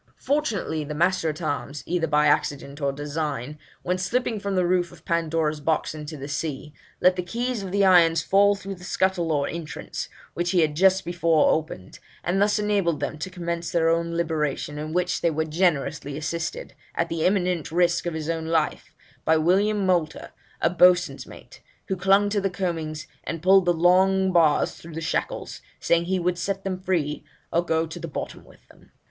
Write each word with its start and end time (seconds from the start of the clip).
Fortunately 0.17 0.83
the 0.83 0.95
master 0.95 1.29
at 1.29 1.43
arms, 1.43 1.83
either 1.85 2.07
by 2.07 2.25
accident 2.25 2.81
or 2.81 2.91
design, 2.91 3.59
when 3.83 3.99
slipping 3.99 4.39
from 4.39 4.55
the 4.55 4.65
roof 4.65 4.91
of 4.91 5.05
"Pandora's 5.05 5.59
Box" 5.59 5.93
into 5.93 6.17
the 6.17 6.27
sea, 6.27 6.73
let 7.01 7.15
the 7.15 7.21
keys 7.21 7.61
of 7.61 7.71
the 7.71 7.85
irons 7.85 8.23
fall 8.23 8.55
through 8.55 8.73
the 8.73 8.83
scuttle 8.83 9.31
or 9.31 9.47
entrance, 9.47 10.09
which 10.33 10.49
he 10.49 10.61
had 10.61 10.75
just 10.75 11.05
before 11.05 11.51
opened, 11.51 11.99
and 12.23 12.41
thus 12.41 12.57
enabled 12.57 12.99
them 12.99 13.19
to 13.19 13.29
commence 13.29 13.71
their 13.71 13.89
own 13.89 14.15
liberation, 14.15 14.79
in 14.79 14.91
which 14.91 15.21
they 15.21 15.29
were 15.29 15.45
generously 15.45 16.17
assisted, 16.17 16.73
at 16.95 17.07
the 17.07 17.23
imminent 17.23 17.71
risk 17.71 18.07
of 18.07 18.15
his 18.15 18.27
own 18.27 18.47
life, 18.47 18.95
by 19.23 19.37
William 19.37 19.85
Moulter, 19.85 20.31
a 20.61 20.69
boatswain's 20.71 21.27
mate, 21.27 21.61
who 21.89 21.95
clung 21.95 22.27
to 22.29 22.41
the 22.41 22.49
coamings, 22.49 23.05
and 23.23 23.43
pulled 23.43 23.65
the 23.65 23.71
long 23.71 24.31
bars 24.31 24.73
through 24.73 24.95
the 24.95 24.99
shackles, 24.99 25.61
saying 25.79 26.05
he 26.05 26.17
would 26.17 26.39
set 26.39 26.63
them 26.63 26.79
free, 26.81 27.23
or 27.53 27.63
go 27.63 27.85
to 27.85 27.99
the 27.99 28.07
bottom 28.07 28.43
with 28.43 28.67
them. 28.67 28.91